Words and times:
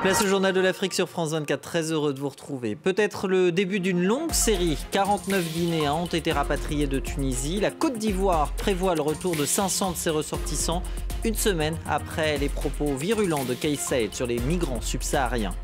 Place 0.00 0.22
au 0.22 0.28
journal 0.28 0.52
de 0.52 0.60
l'Afrique 0.60 0.94
sur 0.94 1.08
France 1.08 1.32
24, 1.32 1.60
très 1.60 1.90
heureux 1.90 2.14
de 2.14 2.20
vous 2.20 2.28
retrouver. 2.28 2.76
Peut-être 2.76 3.26
le 3.26 3.50
début 3.50 3.80
d'une 3.80 4.04
longue 4.04 4.32
série. 4.32 4.78
49 4.92 5.52
Guinéens 5.52 5.94
ont 5.94 6.06
été 6.06 6.30
rapatriés 6.30 6.86
de 6.86 7.00
Tunisie. 7.00 7.58
La 7.58 7.72
Côte 7.72 7.98
d'Ivoire 7.98 8.52
prévoit 8.52 8.94
le 8.94 9.02
retour 9.02 9.34
de 9.34 9.44
500 9.44 9.92
de 9.92 9.96
ses 9.96 10.10
ressortissants 10.10 10.84
une 11.24 11.34
semaine 11.34 11.76
après 11.84 12.38
les 12.38 12.48
propos 12.48 12.94
virulents 12.94 13.44
de 13.44 13.54
Kais 13.54 13.74
Saïd 13.74 14.14
sur 14.14 14.28
les 14.28 14.38
migrants 14.38 14.80
subsahariens. 14.80 15.54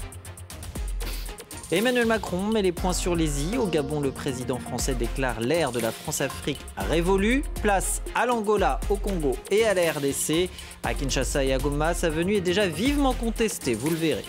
Emmanuel 1.75 2.07
Macron 2.07 2.41
met 2.53 2.63
les 2.63 2.71
points 2.71 2.93
sur 2.93 3.17
les 3.17 3.47
i. 3.47 3.59
Au 3.59 3.67
Gabon, 3.67 4.01
le 4.01 4.13
président 4.13 4.59
français 4.61 4.95
déclare 4.95 5.41
l'ère 5.41 5.73
de 5.73 5.81
la 5.81 5.91
France-Afrique 5.91 6.61
révolue. 6.77 7.43
Place 7.63 8.01
à 8.15 8.27
l'Angola, 8.27 8.79
au 8.91 8.95
Congo 8.95 9.37
et 9.51 9.65
à 9.65 9.75
la 9.75 9.91
RDC. 9.91 10.51
À 10.85 10.95
Kinshasa 10.95 11.43
et 11.43 11.53
à 11.53 11.59
Goma, 11.59 11.93
sa 11.93 12.11
venue 12.11 12.37
est 12.37 12.41
déjà 12.41 12.69
vivement 12.69 13.13
contestée, 13.13 13.75
vous 13.75 13.91
le 13.91 13.97
verrez. 13.97 14.25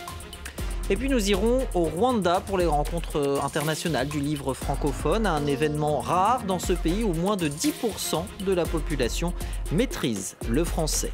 Et 0.89 0.95
puis 0.95 1.07
nous 1.07 1.29
irons 1.29 1.67
au 1.75 1.83
Rwanda 1.83 2.41
pour 2.47 2.57
les 2.57 2.65
rencontres 2.65 3.39
internationales 3.43 4.07
du 4.07 4.19
livre 4.19 4.55
francophone, 4.55 5.27
un 5.27 5.45
événement 5.45 5.99
rare 5.99 6.45
dans 6.47 6.59
ce 6.59 6.73
pays 6.73 7.03
où 7.03 7.13
moins 7.13 7.37
de 7.37 7.47
10% 7.47 8.23
de 8.43 8.53
la 8.53 8.65
population 8.65 9.35
maîtrise 9.71 10.35
le 10.49 10.63
français. 10.63 11.11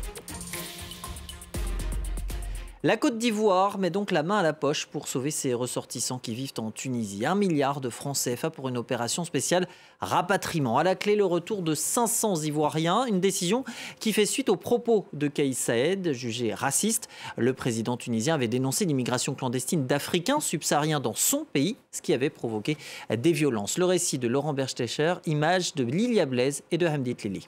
La 2.84 2.98
Côte 2.98 3.20
d'Ivoire 3.20 3.78
met 3.78 3.92
donc 3.92 4.10
la 4.10 4.24
main 4.24 4.40
à 4.40 4.42
la 4.42 4.54
poche 4.54 4.88
pour 4.88 5.08
sauver 5.08 5.30
ses 5.30 5.54
ressortissants 5.54 6.18
qui 6.18 6.34
vivent 6.34 6.54
en 6.58 6.72
Tunisie. 6.72 7.28
Un 7.28 7.36
milliard 7.36 7.80
de 7.80 7.92
francs 7.92 8.18
CFA 8.18 8.50
pour 8.50 8.70
une 8.70 8.78
opération 8.78 9.24
spéciale 9.24 9.68
rapatriement. 10.00 10.80
À 10.80 10.84
la 10.84 10.96
clé, 10.96 11.16
le 11.16 11.24
retour 11.24 11.62
de 11.62 11.76
500 11.76 12.42
Ivoiriens, 12.42 13.06
une 13.06 13.20
décision 13.20 13.64
qui 14.00 14.14
fait 14.14 14.26
suite 14.26 14.50
aux 14.50 14.56
propos 14.56 15.06
de 15.14 15.28
Kaïs 15.28 15.60
Saed, 15.60 16.12
jugé 16.14 16.56
raciste. 16.56 17.08
Le 17.38 17.54
président 17.54 17.98
tunisien 17.98 18.34
avait 18.34 18.48
dénoncé 18.48 18.86
l'immigration 18.86 19.36
clandestine 19.36 19.86
d'Africains 19.86 20.40
subsahariens 20.40 21.00
dans 21.00 21.14
son 21.14 21.46
pays, 21.54 21.78
ce 21.92 22.02
qui 22.02 22.16
avait 22.16 22.32
provoqué 22.32 22.78
des 23.16 23.32
violences. 23.32 23.78
Le 23.78 23.86
récit 23.86 24.18
de 24.18 24.28
Laurent 24.28 24.54
Berstecher, 24.54 25.18
image 25.28 25.76
de 25.76 25.84
Lilia 25.84 26.26
Blaise 26.26 26.64
et 26.72 26.80
de 26.80 26.88
Hamdit 26.88 27.18
Lili 27.26 27.48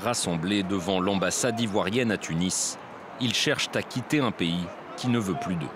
rassemblés 0.00 0.62
devant 0.62 1.00
l'ambassade 1.00 1.60
ivoirienne 1.60 2.10
à 2.10 2.16
Tunis, 2.16 2.78
ils 3.20 3.34
cherchent 3.34 3.70
à 3.74 3.82
quitter 3.82 4.20
un 4.20 4.30
pays 4.32 4.66
qui 4.96 5.08
ne 5.08 5.18
veut 5.18 5.36
plus 5.40 5.54
d'eux. 5.54 5.66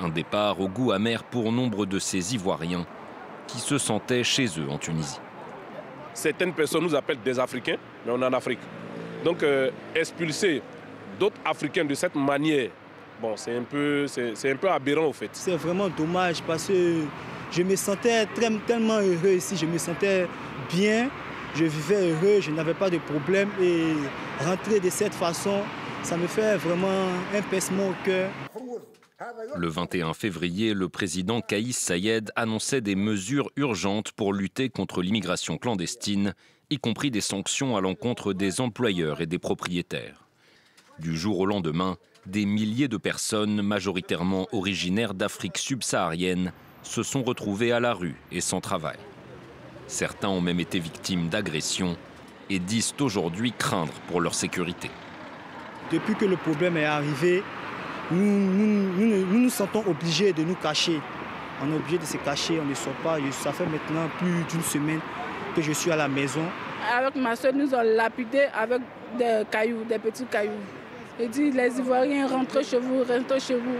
Un 0.00 0.08
départ 0.08 0.60
au 0.60 0.68
goût 0.68 0.92
amer 0.92 1.24
pour 1.24 1.52
nombre 1.52 1.84
de 1.84 1.98
ces 1.98 2.34
Ivoiriens 2.34 2.86
qui 3.46 3.58
se 3.58 3.76
sentaient 3.78 4.24
chez 4.24 4.46
eux 4.58 4.68
en 4.70 4.78
Tunisie. 4.78 5.20
Certaines 6.14 6.52
personnes 6.52 6.84
nous 6.84 6.94
appellent 6.94 7.22
des 7.22 7.38
Africains, 7.38 7.76
mais 8.04 8.12
on 8.12 8.22
est 8.22 8.26
en 8.26 8.32
Afrique. 8.32 8.60
Donc 9.24 9.42
euh, 9.42 9.70
expulser 9.94 10.62
d'autres 11.18 11.36
Africains 11.44 11.84
de 11.84 11.94
cette 11.94 12.14
manière, 12.14 12.70
bon, 13.20 13.36
c'est 13.36 13.56
un, 13.56 13.62
peu, 13.62 14.06
c'est, 14.06 14.50
un 14.50 14.56
peu 14.56 14.70
aberrant 14.70 15.06
au 15.06 15.12
fait. 15.12 15.30
C'est 15.32 15.56
vraiment 15.56 15.88
dommage 15.88 16.42
parce 16.42 16.68
que 16.68 17.02
je 17.50 17.62
me 17.62 17.76
sentais 17.76 18.26
tellement 18.66 19.00
heureux 19.00 19.34
ici, 19.36 19.56
je 19.56 19.66
me 19.66 19.76
sentais 19.76 20.26
bien 20.72 21.10
je 21.54 21.64
vivais 21.64 22.10
heureux, 22.10 22.40
je 22.40 22.50
n'avais 22.50 22.74
pas 22.74 22.90
de 22.90 22.98
problème 22.98 23.50
et 23.60 23.94
rentrer 24.44 24.80
de 24.80 24.90
cette 24.90 25.14
façon, 25.14 25.62
ça 26.02 26.16
me 26.16 26.26
fait 26.26 26.56
vraiment 26.56 27.08
un 27.34 27.42
pincement 27.42 27.88
au 27.88 27.94
cœur. 28.04 28.30
Le 29.54 29.68
21 29.68 30.14
février, 30.14 30.72
le 30.72 30.88
président 30.88 31.42
Kaïs 31.42 31.76
Sayed 31.76 32.32
annonçait 32.36 32.80
des 32.80 32.94
mesures 32.94 33.50
urgentes 33.56 34.12
pour 34.12 34.32
lutter 34.32 34.70
contre 34.70 35.02
l'immigration 35.02 35.58
clandestine, 35.58 36.34
y 36.70 36.78
compris 36.78 37.10
des 37.10 37.20
sanctions 37.20 37.76
à 37.76 37.82
l'encontre 37.82 38.32
des 38.32 38.62
employeurs 38.62 39.20
et 39.20 39.26
des 39.26 39.38
propriétaires. 39.38 40.26
Du 40.98 41.16
jour 41.16 41.40
au 41.40 41.46
lendemain, 41.46 41.98
des 42.26 42.46
milliers 42.46 42.88
de 42.88 42.96
personnes, 42.96 43.60
majoritairement 43.60 44.46
originaires 44.52 45.14
d'Afrique 45.14 45.58
subsaharienne, 45.58 46.52
se 46.82 47.02
sont 47.02 47.22
retrouvées 47.22 47.72
à 47.72 47.80
la 47.80 47.92
rue 47.92 48.16
et 48.32 48.40
sans 48.40 48.60
travail. 48.60 48.98
Certains 49.90 50.28
ont 50.28 50.40
même 50.40 50.60
été 50.60 50.78
victimes 50.78 51.28
d'agressions 51.28 51.96
et 52.48 52.60
disent 52.60 52.94
aujourd'hui 53.00 53.52
craindre 53.52 53.92
pour 54.06 54.20
leur 54.20 54.34
sécurité. 54.34 54.88
Depuis 55.90 56.14
que 56.14 56.26
le 56.26 56.36
problème 56.36 56.76
est 56.76 56.84
arrivé, 56.84 57.42
nous 58.12 59.26
nous, 59.26 59.50
sentons 59.50 59.82
obligés 59.88 60.32
de 60.32 60.44
nous 60.44 60.54
cacher. 60.54 61.00
On 61.60 61.72
est 61.72 61.74
obligé 61.74 61.98
de 61.98 62.04
se 62.04 62.18
cacher, 62.18 62.60
on 62.62 62.66
ne 62.66 62.74
sort 62.74 62.92
pas. 63.02 63.16
Ça 63.32 63.52
fait 63.52 63.66
maintenant 63.66 64.08
plus 64.18 64.44
d'une 64.44 64.62
semaine 64.62 65.00
que 65.56 65.60
je 65.60 65.72
suis 65.72 65.90
à 65.90 65.96
la 65.96 66.06
maison. 66.06 66.44
Avec 66.96 67.16
ma 67.16 67.34
soeur, 67.34 67.52
nous 67.52 67.74
avons 67.74 67.96
lapidé 67.96 68.46
avec 68.54 68.82
des 69.18 69.42
cailloux, 69.50 69.82
des 69.88 69.98
petits 69.98 70.24
cailloux. 70.26 70.52
Et 71.18 71.26
dit 71.26 71.50
les 71.50 71.78
Ivoiriens, 71.80 72.28
rentrez 72.28 72.62
chez 72.62 72.78
vous, 72.78 73.02
rentrez 73.02 73.40
chez 73.40 73.56
vous. 73.56 73.76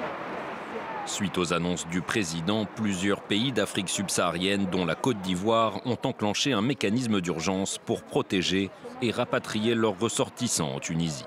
Suite 1.10 1.38
aux 1.38 1.52
annonces 1.52 1.88
du 1.88 2.02
président, 2.02 2.66
plusieurs 2.66 3.20
pays 3.20 3.50
d'Afrique 3.50 3.88
subsaharienne, 3.88 4.66
dont 4.66 4.86
la 4.86 4.94
Côte 4.94 5.20
d'Ivoire, 5.22 5.84
ont 5.84 5.98
enclenché 6.04 6.52
un 6.52 6.62
mécanisme 6.62 7.20
d'urgence 7.20 7.78
pour 7.78 8.04
protéger 8.04 8.70
et 9.02 9.10
rapatrier 9.10 9.74
leurs 9.74 9.98
ressortissants 9.98 10.72
en 10.72 10.78
Tunisie. 10.78 11.24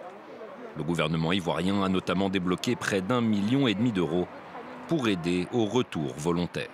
Le 0.78 0.84
gouvernement 0.84 1.34
ivoirien 1.34 1.84
a 1.84 1.90
notamment 1.90 2.30
débloqué 2.30 2.78
près 2.78 3.02
d'un 3.02 3.20
million 3.20 3.68
et 3.68 3.74
demi 3.74 3.92
d'euros 3.92 4.26
pour 4.88 5.10
aider 5.10 5.48
au 5.52 5.66
retour 5.66 6.14
volontaire. 6.18 6.70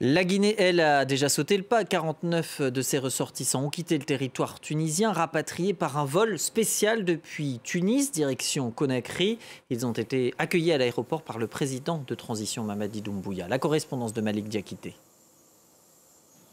La 0.00 0.22
Guinée, 0.22 0.54
elle, 0.58 0.78
a 0.78 1.04
déjà 1.04 1.28
sauté 1.28 1.56
le 1.56 1.64
pas. 1.64 1.82
49 1.82 2.62
de 2.62 2.82
ses 2.82 2.98
ressortissants 2.98 3.64
ont 3.64 3.68
quitté 3.68 3.98
le 3.98 4.04
territoire 4.04 4.60
tunisien, 4.60 5.12
rapatriés 5.12 5.74
par 5.74 5.98
un 5.98 6.04
vol 6.04 6.38
spécial 6.38 7.04
depuis 7.04 7.58
Tunis, 7.64 8.12
direction 8.12 8.70
Conakry. 8.70 9.40
Ils 9.70 9.84
ont 9.84 9.92
été 9.92 10.34
accueillis 10.38 10.70
à 10.70 10.78
l'aéroport 10.78 11.22
par 11.22 11.38
le 11.38 11.48
président 11.48 12.04
de 12.06 12.14
transition 12.14 12.62
Mamadi 12.62 13.02
Doumbouya. 13.02 13.48
La 13.48 13.58
correspondance 13.58 14.12
de 14.12 14.20
Malik 14.20 14.48
Diakité. 14.48 14.94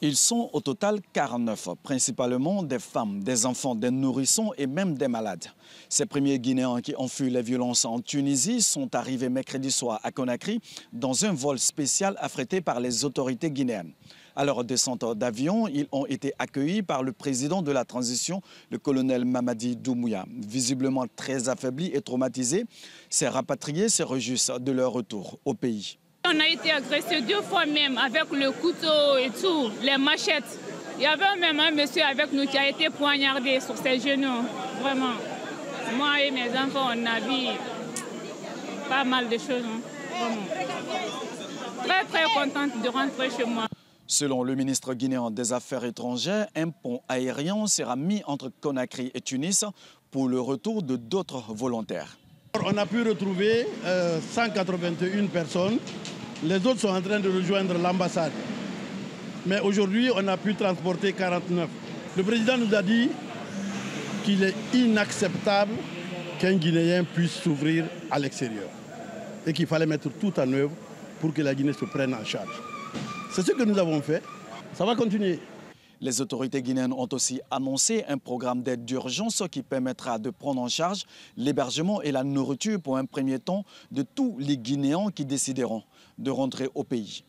Ils 0.01 0.17
sont 0.17 0.49
au 0.51 0.59
total 0.59 0.99
49, 1.13 1.69
principalement 1.81 2.63
des 2.63 2.79
femmes, 2.79 3.23
des 3.23 3.45
enfants, 3.45 3.75
des 3.75 3.91
nourrissons 3.91 4.51
et 4.57 4.67
même 4.67 4.97
des 4.97 5.07
malades. 5.07 5.45
Ces 5.87 6.05
premiers 6.05 6.37
Guinéens 6.37 6.81
qui 6.81 6.93
ont 6.97 7.07
fui 7.07 7.29
les 7.29 7.41
violences 7.41 7.85
en 7.85 8.01
Tunisie 8.01 8.61
sont 8.61 8.93
arrivés 8.93 9.29
mercredi 9.29 9.71
soir 9.71 10.01
à 10.03 10.11
Conakry 10.11 10.59
dans 10.91 11.23
un 11.23 11.31
vol 11.31 11.59
spécial 11.59 12.17
affrété 12.19 12.59
par 12.59 12.81
les 12.81 13.05
autorités 13.05 13.49
guinéennes. 13.49 13.93
À 14.35 14.43
leur 14.43 14.65
descente 14.65 15.05
d'avion, 15.17 15.69
ils 15.69 15.87
ont 15.93 16.05
été 16.05 16.33
accueillis 16.39 16.83
par 16.83 17.01
le 17.01 17.13
président 17.13 17.61
de 17.61 17.71
la 17.71 17.85
transition, 17.85 18.41
le 18.71 18.77
colonel 18.77 19.23
Mamadi 19.23 19.77
Doumbouya. 19.77 20.25
Visiblement 20.29 21.05
très 21.15 21.47
affaiblis 21.47 21.91
et 21.93 22.01
traumatisés, 22.01 22.65
ces 23.09 23.29
rapatriés 23.29 23.87
se 23.87 24.03
réjouissent 24.03 24.51
de 24.59 24.71
leur 24.73 24.91
retour 24.91 25.39
au 25.45 25.53
pays. 25.53 25.97
On 26.27 26.39
a 26.39 26.47
été 26.47 26.71
agressé 26.71 27.21
deux 27.21 27.41
fois 27.43 27.65
même 27.65 27.97
avec 27.97 28.31
le 28.31 28.51
couteau 28.51 29.17
et 29.17 29.29
tout, 29.29 29.69
les 29.83 29.97
machettes. 29.97 30.59
Il 30.97 31.03
y 31.03 31.05
avait 31.05 31.35
même 31.39 31.59
un 31.59 31.71
monsieur 31.71 32.03
avec 32.03 32.31
nous 32.33 32.47
qui 32.47 32.57
a 32.57 32.67
été 32.67 32.89
poignardé 32.89 33.59
sur 33.59 33.77
ses 33.77 33.99
genoux. 33.99 34.43
Vraiment. 34.81 35.13
Moi 35.97 36.21
et 36.21 36.31
mes 36.31 36.49
enfants, 36.49 36.87
on 36.95 37.05
a 37.05 37.19
vu 37.19 37.47
pas 38.89 39.03
mal 39.03 39.29
de 39.29 39.37
choses. 39.37 39.63
Hein. 39.65 39.81
Très, 41.83 42.03
très 42.05 42.23
contente 42.33 42.81
de 42.81 42.89
rentrer 42.89 43.29
chez 43.29 43.45
moi. 43.45 43.67
Selon 44.07 44.43
le 44.43 44.55
ministre 44.55 44.93
guinéen 44.93 45.29
des 45.29 45.53
Affaires 45.53 45.83
étrangères, 45.83 46.47
un 46.55 46.69
pont 46.69 47.01
aérien 47.07 47.67
sera 47.67 47.95
mis 47.95 48.23
entre 48.25 48.49
Conakry 48.61 49.11
et 49.13 49.21
Tunis 49.21 49.65
pour 50.09 50.27
le 50.27 50.39
retour 50.39 50.81
de 50.81 50.95
d'autres 50.95 51.53
volontaires. 51.53 52.17
On 52.63 52.77
a 52.77 52.85
pu 52.85 53.01
retrouver 53.01 53.67
181 54.31 55.07
euh, 55.07 55.27
personnes 55.27 55.79
les 56.43 56.57
autres 56.67 56.79
sont 56.81 56.89
en 56.89 57.01
train 57.01 57.19
de 57.19 57.29
rejoindre 57.29 57.77
l'ambassade. 57.77 58.31
Mais 59.45 59.59
aujourd'hui, 59.61 60.09
on 60.15 60.27
a 60.27 60.37
pu 60.37 60.53
transporter 60.55 61.13
49. 61.13 61.69
Le 62.17 62.23
président 62.23 62.57
nous 62.57 62.73
a 62.75 62.81
dit 62.81 63.09
qu'il 64.23 64.43
est 64.43 64.53
inacceptable 64.73 65.73
qu'un 66.39 66.53
Guinéen 66.55 67.03
puisse 67.03 67.31
s'ouvrir 67.41 67.85
à 68.11 68.19
l'extérieur 68.19 68.67
et 69.45 69.53
qu'il 69.53 69.67
fallait 69.67 69.85
mettre 69.85 70.09
tout 70.09 70.37
en 70.39 70.51
œuvre 70.53 70.71
pour 71.21 71.33
que 71.33 71.41
la 71.41 71.55
Guinée 71.55 71.73
se 71.73 71.85
prenne 71.85 72.13
en 72.13 72.23
charge. 72.25 72.61
C'est 73.31 73.43
ce 73.43 73.51
que 73.51 73.63
nous 73.63 73.77
avons 73.77 74.01
fait. 74.01 74.21
Ça 74.73 74.85
va 74.85 74.95
continuer. 74.95 75.39
Les 76.01 76.21
autorités 76.21 76.61
guinéennes 76.61 76.93
ont 76.93 77.07
aussi 77.11 77.41
annoncé 77.51 78.03
un 78.07 78.17
programme 78.17 78.61
d'aide 78.61 78.85
d'urgence 78.85 79.43
qui 79.51 79.63
permettra 79.63 80.19
de 80.19 80.29
prendre 80.29 80.61
en 80.61 80.67
charge 80.67 81.05
l'hébergement 81.37 82.01
et 82.01 82.11
la 82.11 82.23
nourriture 82.23 82.81
pour 82.81 82.97
un 82.97 83.05
premier 83.05 83.39
temps 83.39 83.63
de 83.91 84.01
tous 84.01 84.35
les 84.39 84.57
Guinéens 84.57 85.07
qui 85.13 85.25
décideront 85.25 85.83
de 86.17 86.31
rentrer 86.31 86.69
au 86.75 86.83
pays. 86.83 87.23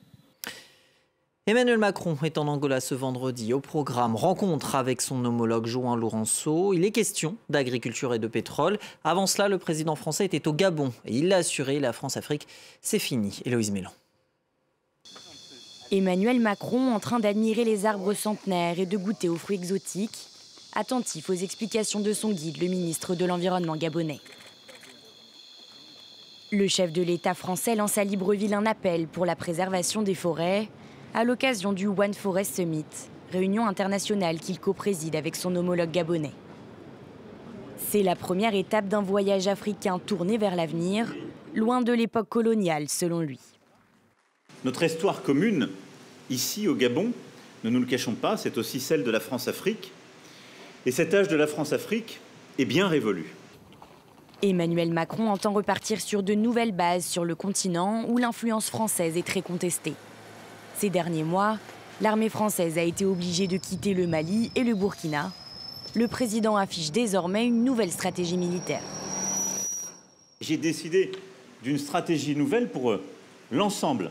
Emmanuel 1.48 1.78
Macron 1.78 2.16
est 2.24 2.38
en 2.38 2.48
Angola 2.48 2.80
ce 2.80 2.96
vendredi 2.96 3.52
au 3.52 3.60
programme 3.60 4.16
Rencontre 4.16 4.74
avec 4.74 5.00
son 5.00 5.24
homologue 5.24 5.66
João 5.66 5.94
Lourenço. 5.94 6.74
Il 6.74 6.84
est 6.84 6.90
question 6.90 7.36
d'agriculture 7.48 8.14
et 8.14 8.18
de 8.18 8.26
pétrole. 8.26 8.80
Avant 9.04 9.28
cela, 9.28 9.48
le 9.48 9.56
président 9.58 9.94
français 9.94 10.24
était 10.24 10.48
au 10.48 10.52
Gabon 10.52 10.92
et 11.04 11.16
il 11.16 11.28
l'a 11.28 11.36
assuré, 11.36 11.78
la 11.78 11.92
France-Afrique, 11.92 12.48
c'est 12.80 12.98
fini. 12.98 13.42
Héloïse 13.44 13.70
Mélan. 13.70 13.92
Emmanuel 15.92 16.40
Macron 16.40 16.92
en 16.92 16.98
train 16.98 17.20
d'admirer 17.20 17.64
les 17.64 17.86
arbres 17.86 18.12
centenaires 18.12 18.80
et 18.80 18.86
de 18.86 18.96
goûter 18.96 19.28
aux 19.28 19.36
fruits 19.36 19.56
exotiques, 19.56 20.26
attentif 20.74 21.30
aux 21.30 21.34
explications 21.34 22.00
de 22.00 22.12
son 22.12 22.32
guide, 22.32 22.60
le 22.60 22.66
ministre 22.66 23.14
de 23.14 23.24
l'Environnement 23.24 23.76
gabonais. 23.76 24.18
Le 26.50 26.66
chef 26.66 26.92
de 26.92 27.02
l'État 27.02 27.34
français 27.34 27.76
lance 27.76 27.98
à 27.98 28.04
Libreville 28.04 28.54
un 28.54 28.66
appel 28.66 29.06
pour 29.06 29.26
la 29.26 29.36
préservation 29.36 30.02
des 30.02 30.16
forêts 30.16 30.68
à 31.14 31.22
l'occasion 31.22 31.72
du 31.72 31.86
One 31.86 32.14
Forest 32.14 32.56
Summit, 32.56 32.84
réunion 33.30 33.66
internationale 33.66 34.40
qu'il 34.40 34.58
co-préside 34.58 35.14
avec 35.14 35.36
son 35.36 35.54
homologue 35.54 35.92
gabonais. 35.92 36.34
C'est 37.78 38.02
la 38.02 38.16
première 38.16 38.56
étape 38.56 38.88
d'un 38.88 39.02
voyage 39.02 39.46
africain 39.46 40.00
tourné 40.04 40.36
vers 40.36 40.56
l'avenir, 40.56 41.14
loin 41.54 41.80
de 41.80 41.92
l'époque 41.92 42.28
coloniale 42.28 42.88
selon 42.88 43.20
lui. 43.20 43.38
Notre 44.64 44.82
histoire 44.82 45.22
commune, 45.22 45.68
ici 46.30 46.68
au 46.68 46.74
Gabon, 46.74 47.12
ne 47.64 47.70
nous 47.70 47.80
le 47.80 47.86
cachons 47.86 48.14
pas, 48.14 48.36
c'est 48.36 48.58
aussi 48.58 48.80
celle 48.80 49.04
de 49.04 49.10
la 49.10 49.20
France-Afrique. 49.20 49.92
Et 50.86 50.90
cet 50.90 51.14
âge 51.14 51.28
de 51.28 51.36
la 51.36 51.46
France-Afrique 51.46 52.20
est 52.58 52.64
bien 52.64 52.88
révolu. 52.88 53.34
Emmanuel 54.42 54.92
Macron 54.92 55.30
entend 55.30 55.52
repartir 55.52 56.00
sur 56.00 56.22
de 56.22 56.34
nouvelles 56.34 56.72
bases 56.72 57.06
sur 57.06 57.24
le 57.24 57.34
continent 57.34 58.04
où 58.08 58.18
l'influence 58.18 58.68
française 58.68 59.16
est 59.16 59.26
très 59.26 59.42
contestée. 59.42 59.94
Ces 60.76 60.90
derniers 60.90 61.24
mois, 61.24 61.58
l'armée 62.00 62.28
française 62.28 62.76
a 62.76 62.82
été 62.82 63.04
obligée 63.04 63.46
de 63.46 63.56
quitter 63.56 63.94
le 63.94 64.06
Mali 64.06 64.50
et 64.54 64.62
le 64.62 64.74
Burkina. 64.74 65.32
Le 65.94 66.06
président 66.06 66.56
affiche 66.56 66.92
désormais 66.92 67.46
une 67.46 67.64
nouvelle 67.64 67.90
stratégie 67.90 68.36
militaire. 68.36 68.82
J'ai 70.42 70.58
décidé 70.58 71.12
d'une 71.62 71.78
stratégie 71.78 72.36
nouvelle 72.36 72.68
pour 72.68 72.94
l'ensemble 73.50 74.10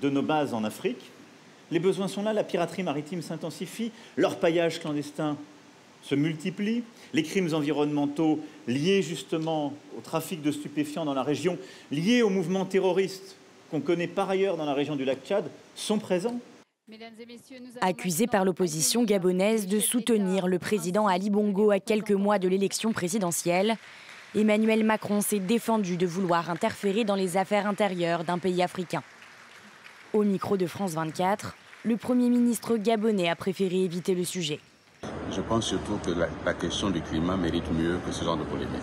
de 0.00 0.10
nos 0.10 0.22
bases 0.22 0.54
en 0.54 0.64
Afrique. 0.64 1.10
Les 1.70 1.78
besoins 1.78 2.08
sont 2.08 2.22
là, 2.22 2.32
la 2.32 2.44
piraterie 2.44 2.82
maritime 2.82 3.22
s'intensifie, 3.22 3.92
l'orpaillage 4.16 4.80
clandestin 4.80 5.36
se 6.02 6.14
multiplie, 6.14 6.82
les 7.12 7.22
crimes 7.22 7.54
environnementaux 7.54 8.40
liés 8.66 9.02
justement 9.02 9.74
au 9.96 10.00
trafic 10.00 10.42
de 10.42 10.50
stupéfiants 10.50 11.04
dans 11.04 11.14
la 11.14 11.22
région, 11.22 11.58
liés 11.90 12.22
aux 12.22 12.30
mouvements 12.30 12.64
terroristes 12.64 13.36
qu'on 13.70 13.80
connaît 13.80 14.08
par 14.08 14.28
ailleurs 14.30 14.56
dans 14.56 14.64
la 14.64 14.74
région 14.74 14.96
du 14.96 15.04
lac 15.04 15.18
Tchad, 15.24 15.48
sont 15.76 15.98
présents. 15.98 16.40
Accusé 17.80 18.26
par 18.26 18.44
l'opposition 18.44 19.04
gabonaise 19.04 19.68
de 19.68 19.78
soutenir 19.78 20.48
le 20.48 20.58
président 20.58 21.06
Ali 21.06 21.30
Bongo 21.30 21.70
à 21.70 21.78
quelques 21.78 22.10
mois 22.10 22.40
de 22.40 22.48
l'élection 22.48 22.92
présidentielle, 22.92 23.76
Emmanuel 24.34 24.82
Macron 24.82 25.20
s'est 25.20 25.38
défendu 25.38 25.96
de 25.96 26.06
vouloir 26.06 26.50
interférer 26.50 27.04
dans 27.04 27.14
les 27.14 27.36
affaires 27.36 27.66
intérieures 27.66 28.24
d'un 28.24 28.38
pays 28.38 28.62
africain. 28.62 29.02
Au 30.12 30.24
micro 30.24 30.56
de 30.56 30.66
France 30.66 30.92
24, 30.94 31.54
le 31.84 31.96
Premier 31.96 32.30
ministre 32.30 32.76
gabonais 32.76 33.28
a 33.28 33.36
préféré 33.36 33.84
éviter 33.84 34.16
le 34.16 34.24
sujet. 34.24 34.58
Je 35.30 35.40
pense 35.40 35.66
surtout 35.66 35.98
que 36.04 36.10
la, 36.10 36.26
la, 36.44 36.52
question 36.52 36.90
du 36.90 37.00
climat 37.00 37.36
mérite 37.36 37.70
mieux 37.72 37.96
que 38.04 38.10
ce 38.10 38.24
genre 38.24 38.36
de 38.36 38.42
polémique. 38.42 38.80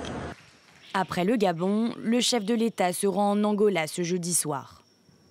Après 0.94 1.26
le 1.26 1.36
Gabon, 1.36 1.94
le 2.02 2.22
chef 2.22 2.46
de 2.46 2.54
l'État 2.54 2.94
se 2.94 3.08
rend 3.08 3.32
en 3.32 3.44
Angola 3.44 3.88
ce 3.88 4.04
jeudi 4.04 4.34
soir. 4.34 4.82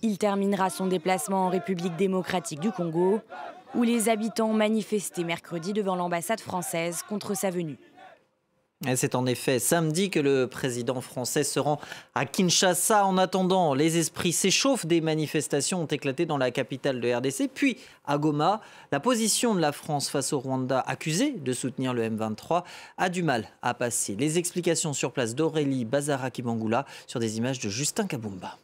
Il 0.02 0.18
terminera 0.18 0.68
son 0.68 0.86
déplacement 0.86 1.46
en 1.46 1.48
République 1.48 1.96
démocratique 1.96 2.60
du 2.60 2.70
Congo, 2.70 3.20
où 3.74 3.82
les 3.82 4.10
habitants 4.10 4.50
ont 4.50 4.54
manifesté 4.54 5.24
mercredi 5.24 5.72
devant 5.72 5.96
l'ambassade 5.96 6.40
française 6.40 7.02
contre 7.08 7.34
sa 7.34 7.50
venue. 7.50 7.78
C'est 8.94 9.14
en 9.14 9.24
effet 9.24 9.58
samedi 9.58 10.10
que 10.10 10.20
le 10.20 10.48
président 10.48 11.00
français 11.00 11.44
se 11.44 11.58
rend 11.58 11.80
à 12.14 12.26
Kinshasa. 12.26 13.06
En 13.06 13.16
attendant, 13.16 13.72
les 13.72 13.96
esprits 13.96 14.34
s'échauffent. 14.34 14.84
Des 14.84 15.00
manifestations 15.00 15.80
ont 15.80 15.86
éclaté 15.86 16.26
dans 16.26 16.36
la 16.36 16.50
capitale 16.50 17.00
de 17.00 17.10
RDC, 17.10 17.48
puis 17.54 17.78
à 18.04 18.18
Goma. 18.18 18.60
La 18.92 19.00
position 19.00 19.54
de 19.54 19.60
la 19.60 19.72
France 19.72 20.10
face 20.10 20.34
au 20.34 20.40
Rwanda, 20.40 20.78
accusé 20.80 21.32
de 21.32 21.52
soutenir 21.54 21.94
le 21.94 22.06
M23, 22.06 22.64
a 22.98 23.08
du 23.08 23.22
mal 23.22 23.48
à 23.62 23.72
passer. 23.72 24.14
Les 24.14 24.36
explications 24.36 24.92
sur 24.92 25.12
place 25.12 25.34
d'Aurélie 25.34 25.86
Bazara-Kibangula 25.86 26.84
sur 27.06 27.18
des 27.18 27.38
images 27.38 27.60
de 27.60 27.70
Justin 27.70 28.06
Kabumba. 28.06 28.58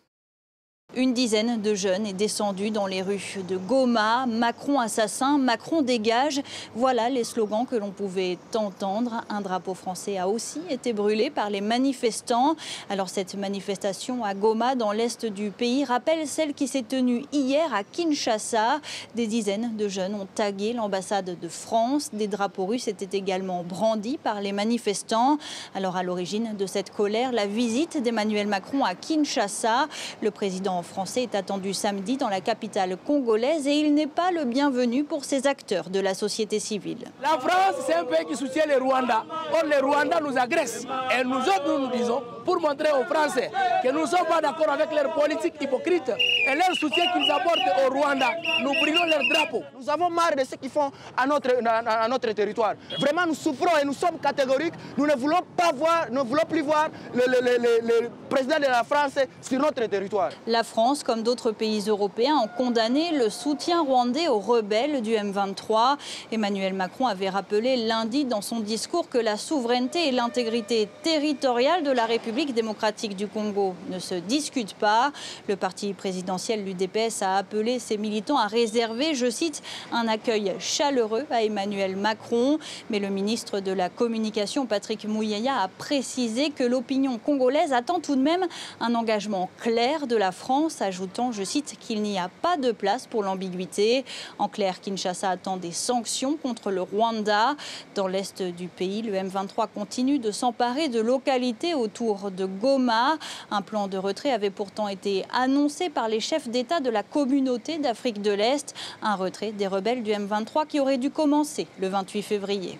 Une 0.94 1.14
dizaine 1.14 1.62
de 1.62 1.74
jeunes 1.74 2.04
est 2.04 2.12
descendu 2.12 2.70
dans 2.70 2.86
les 2.86 3.00
rues 3.00 3.38
de 3.48 3.56
Goma. 3.56 4.26
Macron 4.26 4.78
assassin, 4.78 5.38
Macron 5.38 5.80
dégage. 5.80 6.42
Voilà 6.74 7.08
les 7.08 7.24
slogans 7.24 7.64
que 7.64 7.76
l'on 7.76 7.90
pouvait 7.90 8.36
entendre. 8.54 9.24
Un 9.30 9.40
drapeau 9.40 9.72
français 9.72 10.18
a 10.18 10.28
aussi 10.28 10.60
été 10.68 10.92
brûlé 10.92 11.30
par 11.30 11.48
les 11.48 11.62
manifestants. 11.62 12.56
Alors 12.90 13.08
cette 13.08 13.36
manifestation 13.36 14.22
à 14.22 14.34
Goma, 14.34 14.74
dans 14.74 14.92
l'est 14.92 15.24
du 15.24 15.50
pays, 15.50 15.86
rappelle 15.86 16.28
celle 16.28 16.52
qui 16.52 16.68
s'est 16.68 16.82
tenue 16.82 17.24
hier 17.32 17.72
à 17.72 17.84
Kinshasa. 17.84 18.82
Des 19.14 19.26
dizaines 19.26 19.74
de 19.74 19.88
jeunes 19.88 20.14
ont 20.14 20.28
tagué 20.34 20.74
l'ambassade 20.74 21.38
de 21.40 21.48
France. 21.48 22.10
Des 22.12 22.26
drapeaux 22.26 22.66
russes 22.66 22.86
étaient 22.88 23.16
également 23.16 23.62
brandis 23.62 24.18
par 24.18 24.42
les 24.42 24.52
manifestants. 24.52 25.38
Alors 25.74 25.96
à 25.96 26.02
l'origine 26.02 26.54
de 26.54 26.66
cette 26.66 26.90
colère, 26.90 27.32
la 27.32 27.46
visite 27.46 28.02
d'Emmanuel 28.02 28.46
Macron 28.46 28.84
à 28.84 28.94
Kinshasa. 28.94 29.88
Le 30.20 30.30
président 30.30 30.81
français 30.82 31.22
est 31.24 31.34
attendu 31.34 31.72
samedi 31.74 32.16
dans 32.16 32.28
la 32.28 32.40
capitale 32.40 32.96
congolaise 33.06 33.66
et 33.66 33.72
il 33.74 33.94
n'est 33.94 34.06
pas 34.06 34.30
le 34.30 34.44
bienvenu 34.44 35.04
pour 35.04 35.24
ces 35.24 35.46
acteurs 35.46 35.90
de 35.90 36.00
la 36.00 36.14
société 36.14 36.58
civile. 36.60 37.10
La 37.22 37.38
France, 37.38 37.76
c'est 37.86 37.94
un 37.94 38.04
pays 38.04 38.24
qui 38.28 38.36
soutient 38.36 38.64
le 38.66 38.76
Rwanda. 38.82 39.24
Or, 39.52 39.62
le 39.64 39.84
Rwanda 39.84 40.20
nous 40.20 40.36
agresse. 40.38 40.84
Et 41.18 41.24
nous 41.24 41.36
autres, 41.36 41.66
nous 41.66 41.86
nous 41.86 41.90
disons, 41.96 42.22
pour 42.44 42.60
montrer 42.60 42.90
aux 42.92 43.04
Français 43.04 43.50
que 43.82 43.88
nous 43.90 44.00
ne 44.02 44.06
sommes 44.06 44.26
pas 44.26 44.40
d'accord 44.40 44.70
avec 44.70 44.88
leur 44.92 45.12
politique 45.14 45.54
hypocrite 45.60 46.10
et 46.10 46.54
leur 46.54 46.74
soutien 46.74 47.04
qu'ils 47.12 47.30
apportent 47.30 47.58
au 47.86 47.92
Rwanda, 47.92 48.30
nous 48.62 48.72
brûlons 48.80 49.04
leur 49.04 49.20
drapeau. 49.32 49.62
Nous 49.78 49.88
avons 49.88 50.10
marre 50.10 50.34
de 50.36 50.44
ce 50.44 50.56
qu'ils 50.56 50.70
font 50.70 50.90
à 51.16 51.26
notre, 51.26 51.50
à 51.66 52.08
notre 52.08 52.32
territoire. 52.32 52.74
Vraiment, 52.98 53.26
nous 53.26 53.34
souffrons 53.34 53.76
et 53.80 53.84
nous 53.84 53.92
sommes 53.92 54.18
catégoriques. 54.20 54.74
Nous 54.96 55.06
ne 55.06 55.14
voulons, 55.14 55.40
pas 55.56 55.70
voir, 55.72 56.06
ne 56.10 56.20
voulons 56.20 56.42
plus 56.48 56.62
voir 56.62 56.88
le, 57.14 57.22
le, 57.26 57.40
le, 57.40 58.02
le 58.02 58.08
président 58.28 58.56
de 58.58 58.62
la 58.66 58.82
France 58.84 59.18
sur 59.40 59.58
notre 59.60 59.84
territoire. 59.86 60.30
La 60.46 60.62
France, 60.72 61.02
comme 61.02 61.22
d'autres 61.22 61.50
pays 61.52 61.84
européens, 61.86 62.38
ont 62.38 62.48
condamné 62.48 63.12
le 63.12 63.28
soutien 63.28 63.82
rwandais 63.82 64.28
aux 64.28 64.38
rebelles 64.38 65.02
du 65.02 65.10
M23. 65.10 65.98
Emmanuel 66.32 66.72
Macron 66.72 67.06
avait 67.06 67.28
rappelé 67.28 67.76
lundi 67.76 68.24
dans 68.24 68.40
son 68.40 68.60
discours 68.60 69.10
que 69.10 69.18
la 69.18 69.36
souveraineté 69.36 70.08
et 70.08 70.12
l'intégrité 70.12 70.88
territoriale 71.02 71.82
de 71.82 71.90
la 71.90 72.06
République 72.06 72.54
démocratique 72.54 73.16
du 73.16 73.28
Congo 73.28 73.74
ne 73.90 73.98
se 73.98 74.14
discutent 74.14 74.72
pas. 74.72 75.12
Le 75.46 75.56
parti 75.56 75.92
présidentiel, 75.92 76.64
l'UDPS, 76.64 77.20
a 77.20 77.36
appelé 77.36 77.78
ses 77.78 77.98
militants 77.98 78.38
à 78.38 78.46
réserver, 78.46 79.14
je 79.14 79.28
cite, 79.28 79.62
un 79.92 80.08
accueil 80.08 80.54
chaleureux 80.58 81.26
à 81.30 81.42
Emmanuel 81.42 81.96
Macron. 81.96 82.58
Mais 82.88 82.98
le 82.98 83.10
ministre 83.10 83.60
de 83.60 83.72
la 83.72 83.90
Communication, 83.90 84.64
Patrick 84.64 85.06
Mouyaya, 85.06 85.52
a 85.54 85.68
précisé 85.68 86.48
que 86.48 86.64
l'opinion 86.64 87.18
congolaise 87.18 87.74
attend 87.74 88.00
tout 88.00 88.16
de 88.16 88.22
même 88.22 88.46
un 88.80 88.94
engagement 88.94 89.50
clair 89.60 90.06
de 90.06 90.16
la 90.16 90.32
France 90.32 90.61
ajoutant, 90.80 91.32
je 91.32 91.42
cite, 91.42 91.76
qu'il 91.80 92.02
n'y 92.02 92.18
a 92.18 92.28
pas 92.28 92.56
de 92.56 92.72
place 92.72 93.06
pour 93.06 93.22
l'ambiguïté. 93.22 94.04
En 94.38 94.48
clair, 94.48 94.80
Kinshasa 94.80 95.30
attend 95.30 95.56
des 95.56 95.72
sanctions 95.72 96.36
contre 96.36 96.70
le 96.70 96.82
Rwanda. 96.82 97.56
Dans 97.94 98.06
l'est 98.06 98.42
du 98.42 98.68
pays, 98.68 99.02
le 99.02 99.14
M23 99.14 99.68
continue 99.74 100.18
de 100.18 100.30
s'emparer 100.30 100.88
de 100.88 101.00
localités 101.00 101.74
autour 101.74 102.30
de 102.30 102.44
Goma. 102.44 103.18
Un 103.50 103.62
plan 103.62 103.88
de 103.88 103.96
retrait 103.96 104.32
avait 104.32 104.50
pourtant 104.50 104.88
été 104.88 105.24
annoncé 105.32 105.90
par 105.90 106.08
les 106.08 106.20
chefs 106.20 106.48
d'État 106.48 106.80
de 106.80 106.90
la 106.90 107.02
communauté 107.02 107.78
d'Afrique 107.78 108.22
de 108.22 108.32
l'Est. 108.32 108.74
Un 109.02 109.16
retrait 109.16 109.52
des 109.52 109.66
rebelles 109.66 110.02
du 110.02 110.10
M23 110.10 110.66
qui 110.66 110.80
aurait 110.80 110.98
dû 110.98 111.10
commencer 111.10 111.66
le 111.80 111.88
28 111.88 112.22
février. 112.22 112.78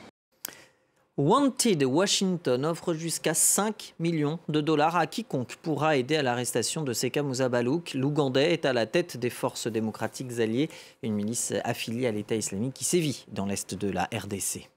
Wanted 1.18 1.84
Washington 1.84 2.64
offre 2.64 2.94
jusqu'à 2.94 3.34
5 3.34 3.96
millions 3.98 4.38
de 4.48 4.62
dollars 4.62 4.96
à 4.96 5.06
quiconque 5.06 5.56
pourra 5.56 5.98
aider 5.98 6.16
à 6.16 6.22
l'arrestation 6.22 6.80
de 6.82 6.94
Seka 6.94 7.22
Muzabalouk. 7.22 7.92
L'Ougandais 7.92 8.54
est 8.54 8.64
à 8.64 8.72
la 8.72 8.86
tête 8.86 9.18
des 9.18 9.28
forces 9.28 9.66
démocratiques 9.66 10.40
alliées, 10.40 10.70
une 11.02 11.12
milice 11.12 11.52
affiliée 11.64 12.06
à 12.06 12.12
l'État 12.12 12.34
islamique 12.34 12.72
qui 12.72 12.84
sévit 12.84 13.26
dans 13.30 13.44
l'est 13.44 13.74
de 13.74 13.90
la 13.90 14.04
RDC. 14.04 14.70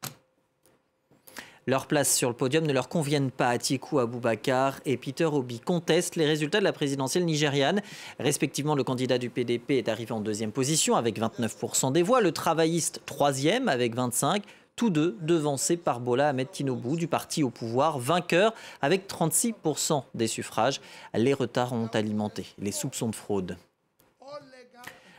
Leur 1.68 1.88
place 1.88 2.14
sur 2.14 2.30
le 2.30 2.36
podium 2.36 2.68
ne 2.68 2.74
leur 2.74 2.90
conviennent 2.90 3.32
pas. 3.32 3.48
Atiku 3.48 4.00
Abubakar 4.00 4.82
et 4.86 4.98
Peter 4.98 5.26
Obi 5.26 5.62
contestent 5.62 6.18
les 6.18 6.26
résultats 6.26 6.60
de 6.60 6.66
la 6.66 6.74
présidentielle 6.74 7.24
nigériane. 7.24 7.82
Respectivement, 8.20 8.76
le 8.76 8.84
candidat 8.84 9.18
du 9.18 9.30
PDP 9.30 9.78
est 9.78 9.88
arrivé 9.88 10.12
en 10.12 10.20
deuxième 10.20 10.52
position 10.52 10.96
avec 10.96 11.18
29% 11.18 11.94
des 11.94 12.04
voix, 12.04 12.20
le 12.20 12.34
travailliste 12.34 13.02
troisième 13.06 13.70
avec 13.70 13.96
25%, 13.96 14.42
tous 14.76 14.90
deux 14.90 15.18
devancés 15.22 15.78
par 15.78 16.00
Bola 16.00 16.30
Ahmed 16.30 16.52
Tinubu 16.52 16.98
du 16.98 17.08
parti 17.08 17.44
au 17.44 17.50
pouvoir, 17.50 18.00
vainqueur 18.00 18.54
avec 18.82 19.08
36% 19.08 20.04
des 20.14 20.28
suffrages. 20.28 20.82
Les 21.14 21.34
retards 21.34 21.74
ont 21.74 21.88
alimenté 21.88 22.46
les 22.60 22.72
soupçons 22.72 23.10
de 23.10 23.16
fraude. 23.16 23.58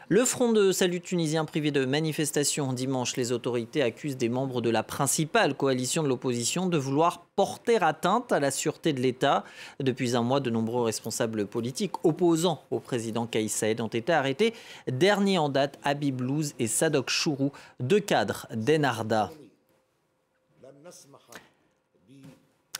Le 0.08 0.24
Front 0.24 0.52
de 0.52 0.70
salut 0.70 1.00
tunisien 1.00 1.44
privé 1.44 1.72
de 1.72 1.84
manifestation 1.84 2.72
dimanche, 2.72 3.16
les 3.16 3.32
autorités 3.32 3.82
accusent 3.82 4.16
des 4.16 4.28
membres 4.28 4.60
de 4.60 4.70
la 4.70 4.84
principale 4.84 5.56
coalition 5.56 6.04
de 6.04 6.08
l'opposition 6.08 6.68
de 6.68 6.78
vouloir 6.78 7.26
porter 7.34 7.82
atteinte 7.82 8.30
à 8.30 8.38
la 8.38 8.52
sûreté 8.52 8.92
de 8.92 9.00
l'État. 9.00 9.42
Depuis 9.80 10.14
un 10.14 10.22
mois, 10.22 10.38
de 10.38 10.48
nombreux 10.48 10.84
responsables 10.84 11.44
politiques 11.46 12.04
opposants 12.04 12.62
au 12.70 12.78
président 12.78 13.28
Saïd 13.48 13.80
ont 13.80 13.88
été 13.88 14.12
arrêtés. 14.12 14.54
Dernier 14.86 15.38
en 15.38 15.48
date, 15.48 15.76
Habib 15.82 16.20
Louz 16.20 16.54
et 16.60 16.68
Sadok 16.68 17.10
Chourou, 17.10 17.50
deux 17.80 17.98
cadres 17.98 18.46
d'Enarda. 18.54 19.32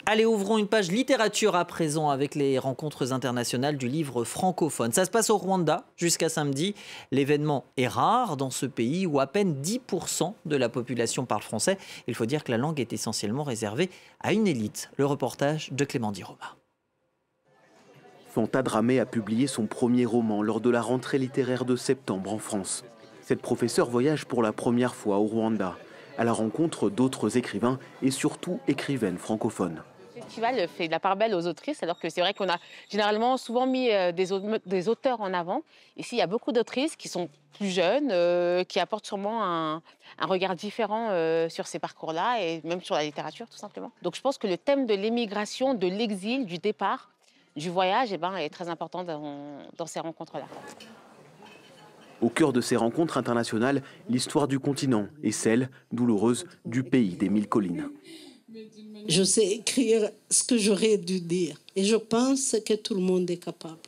Allez, 0.09 0.25
ouvrons 0.25 0.59
une 0.59 0.69
page 0.69 0.93
littérature 0.93 1.57
à 1.57 1.65
présent 1.65 2.11
avec 2.11 2.37
les 2.37 2.61
rencontres 2.61 3.13
internationales 3.13 3.77
du 3.77 3.89
livre 3.89 4.23
francophone. 4.23 4.93
Ça 4.93 5.05
se 5.05 5.11
passe 5.11 5.31
au 5.31 5.37
Rwanda 5.37 5.85
jusqu'à 5.97 6.29
samedi. 6.29 6.77
L'événement 7.11 7.65
est 7.77 7.89
rare 7.89 8.37
dans 8.37 8.51
ce 8.51 8.67
pays 8.67 9.05
où 9.07 9.19
à 9.19 9.27
peine 9.27 9.61
10% 9.61 10.35
de 10.45 10.57
la 10.57 10.69
population 10.69 11.27
parle 11.27 11.43
français. 11.43 11.77
Il 12.07 12.15
faut 12.15 12.27
dire 12.27 12.45
que 12.45 12.53
la 12.53 12.59
langue 12.59 12.79
est 12.79 12.93
essentiellement 12.93 13.43
réservée 13.43 13.91
à 14.21 14.33
une 14.33 14.47
élite. 14.47 14.91
Le 14.97 15.07
reportage 15.07 15.73
de 15.73 15.85
Clément 15.85 16.13
Diroma. 16.13 16.57
Fanta 18.29 18.63
Dramé 18.63 19.01
a 19.01 19.07
publié 19.07 19.49
son 19.49 19.67
premier 19.67 20.05
roman 20.05 20.41
lors 20.43 20.61
de 20.61 20.71
la 20.71 20.83
rentrée 20.83 21.19
littéraire 21.19 21.65
de 21.65 21.75
septembre 21.75 22.33
en 22.33 22.39
France. 22.39 22.85
Cette 23.23 23.43
professeure 23.43 23.91
voyage 23.91 24.25
pour 24.25 24.45
la 24.45 24.53
première 24.53 24.95
fois 24.95 25.17
au 25.17 25.25
Rwanda, 25.25 25.77
à 26.19 26.25
la 26.25 26.33
rencontre 26.33 26.91
d'autres 26.91 27.37
écrivains 27.37 27.79
et 28.03 28.11
surtout 28.11 28.61
écrivaines 28.69 29.19
francophones 29.19 29.83
festival 30.27 30.69
fait 30.69 30.87
de 30.87 30.93
la 30.93 31.01
part 31.01 31.17
belle 31.17 31.35
aux 31.35 31.47
autrices, 31.47 31.83
alors 31.83 31.99
que 31.99 32.09
c'est 32.09 32.21
vrai 32.21 32.35
qu'on 32.35 32.49
a 32.49 32.59
généralement 32.89 33.37
souvent 33.37 33.67
mis 33.67 33.91
euh, 33.91 34.13
des, 34.13 34.89
auteurs 34.89 35.21
en 35.21 35.33
avant. 35.33 35.63
Ici, 35.97 36.17
il 36.17 36.19
y 36.19 36.23
a 36.23 36.27
beaucoup 36.27 36.53
d'autrices 36.53 36.97
qui 36.97 37.09
sont 37.09 37.29
plus 37.55 37.69
jeunes, 37.69 38.11
euh, 38.11 38.65
qui 38.65 38.81
apportent 38.81 39.07
sûrement 39.07 39.45
un, 39.45 39.83
regard 40.21 40.55
différent 40.55 41.09
euh, 41.11 41.49
sur 41.49 41.67
ces 41.67 41.79
parcours-là 41.79 42.41
et 42.43 42.61
même 42.65 42.83
sur 42.83 42.95
la 42.95 43.05
littérature, 43.05 43.49
tout 43.49 43.57
simplement. 43.57 43.91
Donc 44.03 44.15
je 44.15 44.21
pense 44.21 44.37
que 44.37 44.47
le 44.47 44.59
thème 44.59 44.87
de 44.87 44.95
l'émigration, 44.95 45.75
de 45.75 45.87
l'exil, 45.87 46.45
du 46.45 46.59
départ, 46.59 47.11
du 47.55 47.71
voyage, 47.71 48.13
eh 48.13 48.19
ben, 48.19 48.37
est 48.37 48.51
très 48.51 48.69
important 48.69 49.05
dans 49.05 49.87
ces 49.87 50.01
rencontres-là. 50.01 50.45
Au 52.23 52.29
cœur 52.31 52.53
de 52.53 52.61
ces 52.61 52.77
rencontres 52.77 53.19
internationales, 53.19 53.83
l'histoire 54.09 54.49
du 54.49 54.59
continent 54.59 55.09
et 55.23 55.33
celle, 55.33 55.71
douloureuse, 55.93 56.47
du 56.65 56.83
pays 56.83 57.17
des 57.17 57.29
mille 57.29 57.49
collines. 57.49 57.89
Je 59.09 59.23
sais 59.23 59.47
écrire 59.47 60.11
ce 60.31 60.43
que 60.43 60.57
j'aurais 60.57 60.97
dû 60.97 61.21
dire 61.21 61.61
et 61.75 61.85
je 61.85 61.97
pense 61.97 62.57
que 62.67 62.75
tout 62.75 62.95
le 62.95 63.01
monde 63.01 63.31
est 63.31 63.37
capable. 63.37 63.79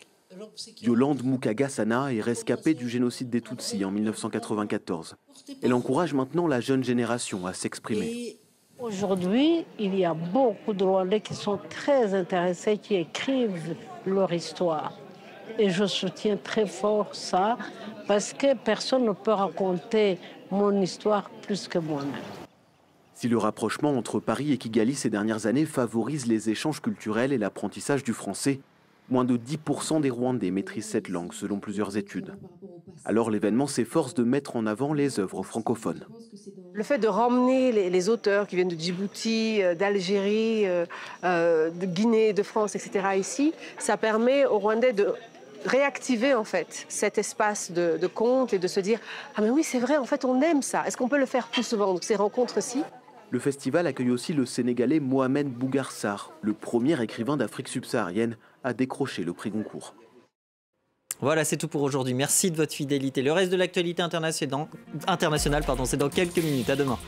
Yolande 0.83 1.25
Mukagasana 1.25 2.13
est 2.13 2.21
rescapée 2.21 2.75
du 2.75 2.89
génocide 2.89 3.31
des 3.31 3.41
Tutsis 3.41 3.85
en 3.85 3.91
1994. 3.91 5.17
Elle 5.63 5.73
encourage 5.73 6.15
maintenant 6.15 6.47
la 6.47 6.61
jeune 6.61 6.85
génération 6.85 7.47
à 7.47 7.55
s'exprimer. 7.55 8.37
Aujourd'hui, 8.79 9.65
il 9.79 9.99
y 9.99 10.05
a 10.05 10.15
beaucoup 10.15 10.73
de 10.73 10.85
Rwandais 10.85 11.21
qui 11.21 11.35
sont 11.35 11.59
très 11.69 12.15
intéressés, 12.15 12.79
qui 12.79 12.95
écrivent 12.95 13.75
leur 14.07 14.33
histoire. 14.33 14.97
Et 15.59 15.71
je 15.71 15.87
soutiens 15.87 16.37
très 16.37 16.67
fort 16.67 17.15
ça, 17.15 17.59
parce 18.07 18.33
que 18.33 18.55
personne 18.57 19.05
ne 19.05 19.13
peut 19.13 19.33
raconter 19.33 20.19
mon 20.51 20.81
histoire 20.81 21.31
plus 21.43 21.67
que 21.67 21.79
moi-même. 21.79 22.13
Si 23.15 23.29
le 23.29 23.39
rapprochement 23.39 23.91
entre 23.91 24.21
Paris 24.21 24.53
et 24.53 24.59
Kigali 24.59 24.95
ces 24.95 25.11
dernières 25.11 25.47
années 25.47 25.67
favorise 25.67 26.27
les 26.27 26.51
échanges 26.51 26.81
culturels 26.81 27.33
et 27.33 27.39
l'apprentissage 27.39 28.05
du 28.05 28.13
français, 28.13 28.61
moins 29.11 29.25
de 29.25 29.37
10% 29.37 30.01
des 30.01 30.11
Rwandais 30.11 30.53
maîtrisent 30.53 30.87
cette 30.87 31.09
langue 31.09 31.33
selon 31.33 31.59
plusieurs 31.59 31.97
études. 31.97 32.35
Alors 33.05 33.31
l'événement 33.31 33.67
s'efforce 33.67 34.15
de 34.15 34.23
mettre 34.23 34.55
en 34.55 34.67
avant 34.67 34.93
les 34.93 35.19
œuvres 35.19 35.43
francophones. 35.43 36.07
Le 36.73 36.83
fait 36.85 36.99
de 36.99 37.09
ramener 37.09 37.73
les, 37.91 38.09
auteurs 38.09 38.47
qui 38.47 38.55
viennent 38.55 38.69
de 38.69 38.79
Djibouti, 38.79 39.63
euh, 39.63 39.75
d'Algérie, 39.75 40.69
euh, 40.69 40.87
euh, 41.25 41.71
de 41.71 41.87
Guinée, 41.87 42.33
de 42.33 42.43
France, 42.43 42.77
etc. 42.77 43.17
ici, 43.19 43.53
ça 43.79 43.97
permet 43.97 44.47
aux 44.47 44.59
Rwandais 44.59 44.93
de 44.93 45.15
réactiver 45.65 46.35
en 46.35 46.45
fait 46.45 46.87
cet 46.89 47.19
espace 47.19 47.71
de, 47.71 47.99
de 48.01 48.07
conte 48.07 48.53
et 48.53 48.59
de 48.59 48.69
se 48.69 48.81
dire 48.81 48.99
ah 49.37 49.43
mais 49.43 49.51
oui 49.51 49.65
c'est 49.65 49.79
vrai 49.79 49.97
en 49.97 50.05
fait 50.05 50.25
on 50.25 50.41
aime 50.41 50.63
ça 50.63 50.85
est-ce 50.87 50.97
qu'on 50.97 51.09
peut 51.09 51.19
le 51.19 51.27
faire 51.27 51.49
plus 51.49 51.63
souvent 51.63 51.93
donc 51.93 52.05
ces 52.05 52.17
rencontres-ci? 52.17 52.83
Le 53.31 53.39
festival 53.39 53.87
accueille 53.87 54.11
aussi 54.11 54.33
le 54.33 54.47
Sénégalais 54.47 55.01
Mohamed 55.01 55.49
Bougarsar, 55.49 56.33
le 56.41 56.55
premier 56.55 57.03
écrivain 57.03 57.37
d'Afrique 57.37 57.69
subsaharienne 57.69 58.39
à 58.65 58.73
décrocher 58.73 59.23
le 59.23 59.35
prix 59.35 59.51
Goncourt. 59.51 59.95
Voilà, 61.21 61.45
c'est 61.45 61.59
tout 61.59 61.69
pour 61.69 61.83
aujourd'hui. 61.83 62.15
Merci 62.15 62.51
de 62.51 62.57
votre 62.57 62.73
fidélité. 62.73 63.21
Le 63.23 63.33
reste 63.33 63.53
de 63.53 63.57
l'actualité 63.57 64.03
internationale, 64.03 64.33
c'est 64.33 64.47
dans 64.47 66.09
quelques 66.09 66.39
minutes. 66.39 66.71
À 66.71 66.77
demain. 66.77 66.99